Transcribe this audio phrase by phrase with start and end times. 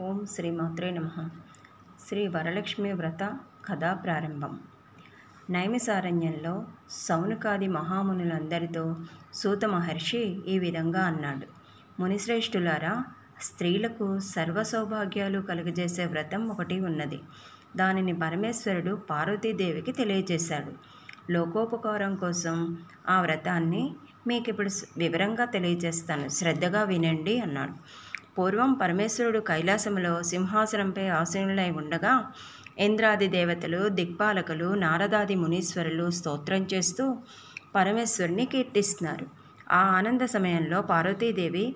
[0.00, 1.28] ఓం శ్రీ మాత్రే నమ.
[2.08, 4.60] శ్రీ వరలక్ష్మి వ్రత కథా ప్రారంభం.
[5.50, 8.96] నైమిసారణ్యంలో సౌనకాది మహామునులందరితో
[9.34, 11.46] సూత మహర్షి ఈ విధంగా అన్నాడు.
[12.00, 13.04] మునిశ్రేష్ఠులారా
[13.40, 17.20] స్త్రీలకు సర్వ సౌభాగ్యాలు కలుగజేసే వ్రతం ఒకటి ఉన్నది.
[17.76, 20.72] దానిని పరమేశ్వరుడు పార్వతీదేవికి తెలియజేశాడు.
[21.32, 23.94] లోకోపకారం కోసం ఆ వ్రతాన్ని
[24.26, 26.28] మీకు ఇప్పుడు వివరంగా తెలియజేస్తాను.
[26.28, 27.72] శ్రద్ధగా వినండి అన్నాడు.
[28.40, 32.12] పూర్వం పరమేశ్వరుడు కైలాసములో సింహాసనంపై ఆసీనులై ఉండగా
[32.78, 37.04] ఇంద్రాది దేవతలు దిక్పాలకులు నారదాది మునీశ్వరులు స్తోత్రం చేస్తూ
[37.74, 39.26] పరమేశ్వరుని కీర్తిస్తున్నారు.
[39.70, 41.66] ఆ ఆనంద సమయంలో పార్వతీదేవి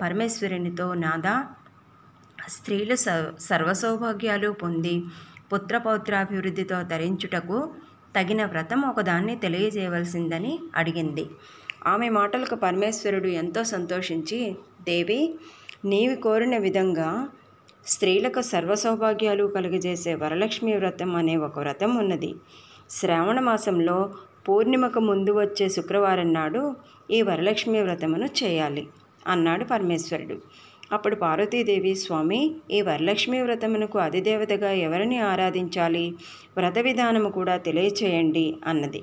[0.00, 1.34] పరమేశ్వరునితో నాదా
[2.48, 3.08] స్త్రీలు స
[3.40, 4.94] సర్వసౌభాగ్యాలు పొంది
[5.52, 7.58] పుత్రపౌత్రాభివృద్ధితో ధరించుటకు
[8.16, 11.24] తగిన వ్రతం ఒకదాన్ని తెలియజేయవలసిందని అడిగింది.
[11.86, 14.38] ఆమె మాటలకు పరమేశ్వరుడు ఎంతో సంతోషించి
[14.82, 15.20] దేవి
[15.86, 17.08] నీవి కోరిన విధంగా
[17.86, 22.30] స్త్రీలకు సర్వ సౌభాగ్యాలు కలుగజేసే వరలక్ష్మి వ్రతం అనే ఒక వ్రతం ఉన్నది.
[22.90, 23.96] శ్రావణ మాసంలో
[24.48, 26.62] పూర్ణిమకు ముందు వచ్చే శుక్రవారం నాడు
[27.10, 28.84] ఈ వరలక్ష్మి వ్రతమును చేయాలి
[29.26, 30.36] అన్నాడు పరమేశ్వరుడు.
[30.92, 32.40] అప్పుడు పార్వతీదేవి స్వామి
[32.70, 36.04] ఈ వరలక్ష్మి వ్రతమునకు అధిదేవతగా ఎవరిని ఆరాధించాలి?
[36.56, 39.02] వ్రత విధానము కూడా తెలియచేయండి అన్నది.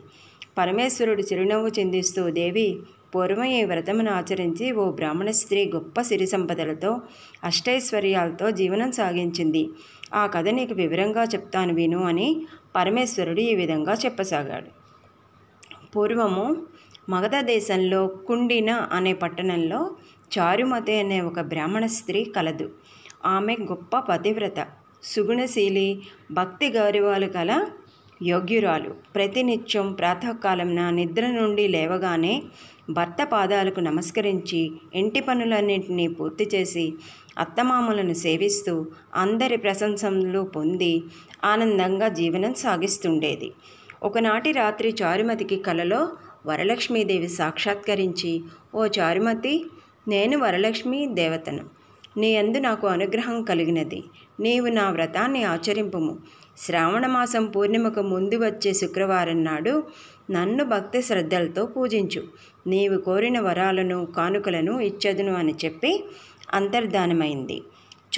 [0.57, 2.67] పరమేశ్వరుడు చిరునవ్వు చిందిస్తూ దేవి
[3.15, 7.01] పూర్వం ఈ వ్రతమును ఆచరించి ఓ బ్రాహ్మణ స్త్రీ గొప్ప సిరి సంపదలతో
[7.43, 9.69] అష్టైశ్వర్యాలతో జీవనం సాగించింది.
[10.13, 14.69] ఆ కథ నీకు వివరంగా చెప్తాను విను అని పరమేశ్వరుడు ఈ విధంగా చెప్పసాగాడు.
[15.95, 16.45] పూర్వము
[17.09, 19.79] మగధ దేశంలో కుండిన అనే పట్టణంలో
[20.39, 22.71] చారుమతి అనే ఒక బ్రాహ్మణ స్త్రీ కలదు.
[23.25, 24.59] ఆమె గొప్ప పతివ్రత
[25.03, 27.51] సుగుణశీలి భక్తి గౌరవాలు కల
[28.21, 28.95] యోగ్యురాలు.
[29.15, 32.43] ప్రతినిత్యం ప్రాతకాలంన నిద్ర నుండి లేవగానే
[32.89, 36.93] భర్త పాదాలకు నమస్కరించి ఇంటి పనులన్నింటినీ పూర్తి చేసి
[37.37, 38.85] అత్తమామలను సేవిస్తూ
[39.15, 41.03] అందరి ప్రశంసలు పొంది
[41.43, 43.51] ఆనందంగా జీవనం సాగిస్తుండేది.
[44.03, 46.09] ఒకనాటి రాత్రి చారుమతికి కలలో
[46.45, 48.43] వరలక్ష్మీదేవి సాక్షాత్కరించి
[48.75, 49.65] ఓ చారుమతి
[50.07, 51.82] నేను వరలక్ష్మి దేవతను.
[52.17, 54.03] నీ అందు నాకు అనుగ్రహం కలిగినది.
[54.39, 56.13] నీవు నా వ్రతాన్ని ఆచరింపుము.
[56.57, 59.83] శ్రావణమాసం పూర్ణిమకు ముందు వచ్చే శుక్రవారం నాడు
[60.31, 62.21] నన్ను భక్తి శ్రద్ధలతో పూజించు.
[62.67, 65.91] నీవు కోరిన వరాలను కానుకలను ఇచ్చదును అని చెప్పి
[66.53, 67.57] అంతర్ధానమైంది.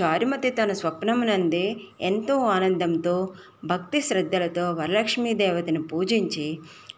[0.02, 3.30] చారుమతి తన స్వప్నమునందే ఎంతో ఆనందంతో
[3.66, 6.48] భక్తి శ్రద్ధలతో వరలక్ష్మీ దేవతను పూజించి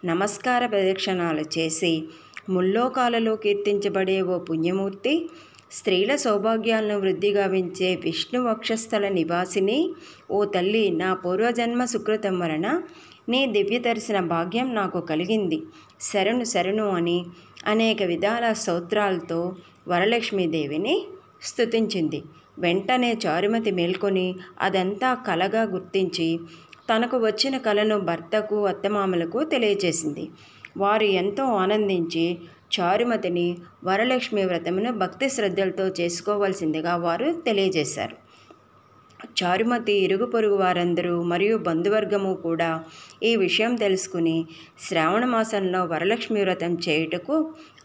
[0.06, 2.03] నమస్కార ప్రదక్షిణాలు చేసి
[2.50, 5.13] ముల్లోకాలలో కీర్తించబడే ఓ పుణ్యమూర్తి
[5.72, 9.80] స్త్రీల సౌభాగ్యాలను వృద్ధిగావించే విష్ణు వక్షస్థల నివాసిని
[10.30, 12.68] ఓ తల్లి నా పూర్వజన్మ సుకృతం వలన
[13.30, 15.60] నీ దివ్య దర్శన భాగ్యం నాకు కలిగింది.
[16.02, 17.18] శరణు శరణు అని
[17.66, 19.40] అనేక విధాల స్తోత్రాలతో
[19.88, 20.96] వరలక్ష్మీదేవిని
[21.42, 22.20] స్థుతించింది
[22.60, 24.28] వెంటనే చారుమతి మేల్కొని
[24.62, 26.30] అదంతా కలగా గుర్తించి
[26.90, 30.26] తనకు వచ్చిన కళను భర్తకు అత్తమామలకు తెలియజేసింది
[30.78, 32.26] వారు ఎంతో ఆనందించి
[32.72, 38.16] చారుమతిని వరలక్ష్మి వ్రతమును భక్తి శ్రద్ధలతో చేసుకోవాల్సిందిగా వారు తెలియజేశారు.
[39.42, 42.84] చారుమతి ఇరుగు పొరుగు వారందరూ మరియు బంధువర్గము కూడా
[43.24, 44.46] ఈ విషయం తెలుసుకుని
[44.88, 47.36] శ్రావణ మాసంలో వరలక్ష్మి వ్రతం చేయుటకు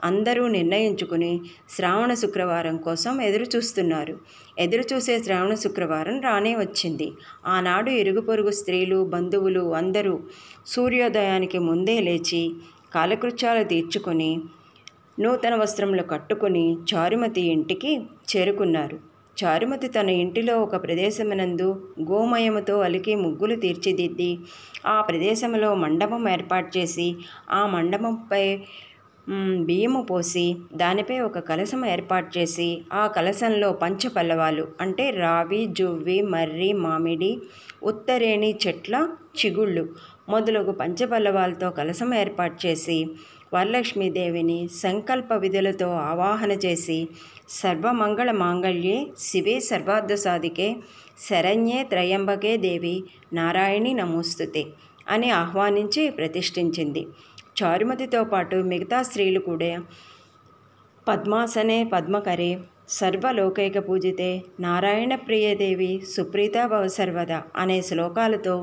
[0.04, 1.40] అందరూ నిర్ణయించుకుని
[1.76, 4.14] శ్రావణ శుక్రవారం కోసం ఎదురు చూస్తున్నారు.
[4.58, 7.08] ఎదురు చూసే శ్రావణ శుక్రవారం రానే వచ్చింది.
[7.46, 10.20] ఆనాడు ఇరుగు పొరుగు స్త్రీలు బంధువులు అందరూ
[10.66, 12.42] సూర్యోదయానికి ముందే లేచి
[12.94, 14.32] కాలకృత్యాలు తీర్చుకొని
[15.18, 17.90] నూతన వస్త్రములు కట్టుకుని చారుమతి ఇంటికి
[18.30, 18.98] చేరుకున్నారు.
[19.36, 21.68] చారుమతి తన ఇంటిలో ఒక ప్రదేశమునందు
[22.02, 24.30] గోమయముతో అలికి ముగ్గులు తీర్చిదిద్ది
[24.86, 27.06] ఆ ప్రదేశంలో మండపం ఏర్పాటు చేసి
[27.50, 28.44] ఆ మండపంపై
[29.64, 37.32] బియ్యము పోసి దానిపై ఒక కలశం ఏర్పాటు చేసి ఆ కలశంలో పంచపల్లవాలు అంటే రావి జువ్వి మర్రి మామిడి
[37.82, 38.94] ఉత్తరేణి చెట్ల
[39.44, 39.84] చిగుళ్ళు
[40.28, 42.98] మొదలగు పంచపల్లవాలతో కలశం ఏర్పాటు చేసి
[43.54, 47.08] వరలక్ష్మీదేవిని సంకల్ప విధులతో ఆవాహన చేసి
[47.48, 50.76] సర్వమంగళ మాంగళ్యే శివే సర్వార్థ సాధికే
[51.28, 54.64] శరణ్యే త్రయంబకే దేవి నారాయణి నమోస్తుతే
[55.08, 57.02] అని ఆహ్వానించి ప్రతిష్ఠించింది.
[57.62, 59.70] చారుమతితో పాటు మిగతా స్త్రీలు కూడా
[61.08, 62.58] పద్మాసనే పద్మకరే
[62.88, 68.54] సర్వలోకైక పూజితే నారాయణ ప్రియదేవి సుప్రీత భవ సర్వద అనే శ్లోకాలతో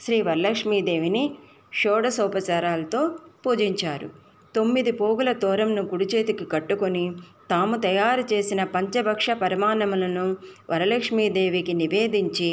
[0.00, 1.24] శ్రీ వరలక్ష్మీదేవిని
[1.72, 3.02] షోడసోపచారాలతో
[3.46, 4.21] పూజించారు.
[4.54, 7.04] తొమ్మిది పోగుల తోరంను కుడి చేతికి కట్టుకొని
[7.50, 10.26] తాము తయారు చేసిన పంచభక్ష పరిమాణములను
[10.70, 12.50] వరలక్ష్మీదేవికి నివేదించి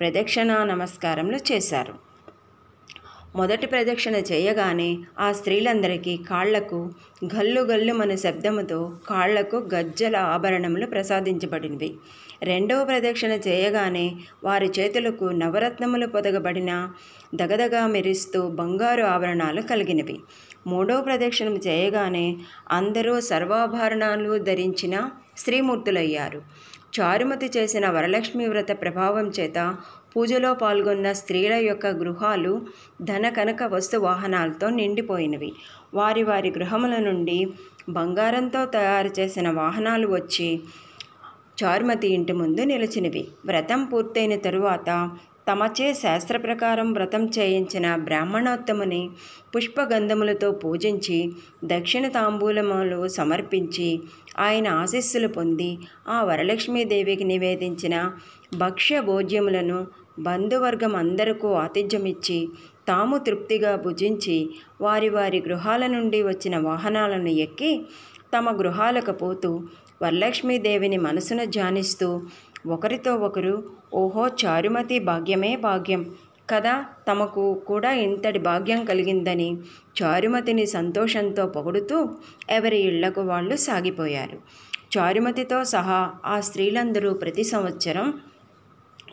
[0.00, 1.94] ప్రదక్షిణా నమస్కారములు చేశారు.
[3.36, 6.90] మొదటి ప్రదక్షిణ చేయగానే ఆ స్త్రీలందరికీ కాళ్ళకు
[7.24, 11.94] గల్లు గల్లు మన శబ్దముతో కాళ్ళకు గజ్జల ఆభరణములు ప్రసాదించబడినవి.
[12.42, 14.12] రెండవ ప్రదక్షిణ చేయగానే
[14.44, 16.92] వారి చేతులకు నవరత్నములు పొదగబడిన
[17.34, 20.20] దగదగా మెరుస్తూ బంగారు ఆభరణాలు కలిగినవి.
[20.66, 22.36] మూడవ ప్రదక్షిణం చేయగానే
[22.70, 26.42] అందరూ సర్వాభరణాలు ధరించిన స్త్రీమూర్తులయ్యారు.
[26.92, 29.58] చారుమతి చేసిన వరలక్ష్మి వ్రత ప్రభావం చేత
[30.14, 32.52] పూజలో పాల్గొన్న స్త్రీల యొక్క గృహాలు
[33.02, 35.50] ధన కనక వస్తు వాహనాలతో నిండిపోయినవి.
[35.94, 37.38] వారి వారి గృహముల నుండి
[37.88, 40.60] బంగారంతో తయారు చేసిన వాహనాలు వచ్చి
[41.62, 43.28] చారుమతి ఇంటి ముందు నిలిచినవి.
[43.44, 44.90] వ్రతం పూర్తయిన తరువాత
[45.46, 49.00] తమచే శాస్త్ర ప్రకారం వ్రతం చేయించిన బ్రాహ్మణోత్తముని
[49.54, 51.18] పుష్పగంధములతో పూజించి
[51.64, 53.88] దక్షిణ తాంబూలములు సమర్పించి
[54.38, 55.70] ఆయన ఆశీస్సులు పొంది
[56.08, 57.96] ఆ వరలక్ష్మీదేవికి నివేదించిన
[58.56, 59.80] భక్ష్య భోజ్యములను
[60.18, 62.38] బంధువర్గం అందరకు ఆతిథ్యమిచ్చి
[62.88, 64.36] తాము తృప్తిగా భుజించి
[64.80, 67.70] వారి వారి గృహాల నుండి వచ్చిన వాహనాలను ఎక్కి
[68.36, 69.50] తమ గృహాలకు పోతూ
[70.02, 72.08] వరలక్ష్మీదేవిని మనసును ధ్యానిస్తూ
[72.66, 73.54] ఒకరితో ఒకరు
[73.94, 76.02] ఓహో చారుమతి భాగ్యమే భాగ్యం.
[76.50, 79.48] కదా తమకు కూడా ఇంతటి భాగ్యం కలిగిందని
[80.02, 81.98] చారుమతిని సంతోషంతో పొగుడుతూ
[82.50, 84.38] ఎవరి ఇళ్ళకు వాళ్ళు సాగిపోయారు.
[84.94, 88.06] చారుమతితో సహా ఆ స్త్రీలందరూ ప్రతి సంవత్సరం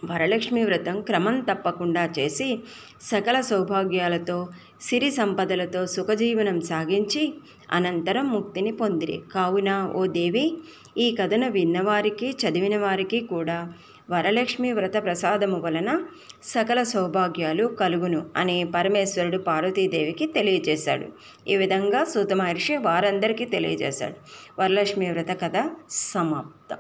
[0.06, 2.60] వరలక్ష్మి వ్రతం క్రమం తప్పకుండా చేసి
[3.02, 4.50] సకల సౌభాగ్యాలతో
[4.82, 7.34] సిరి సంపదలతో సుఖజీవనం సాగించి
[7.72, 9.22] అనంతరం ముక్తిని పొందిరి.
[9.34, 10.58] కావున ఓ దేవి
[10.98, 13.74] ఈ కథను విన్నవారికి చదివిన వారికి కూడా
[14.10, 16.02] వరలక్ష్మి వ్రత ప్రసాదము వలన
[16.44, 21.06] సకల సౌభాగ్యాలు కలుగును అని పరమేశ్వరుడు పార్వతీదేవికి తెలియజేశాడు.
[21.48, 24.16] ఈ విధంగా సూత మహర్షి వారందరికీ తెలియజేశాడు.
[24.62, 26.78] వరలక్ష్మి వ్రత కథ సమాప్తం.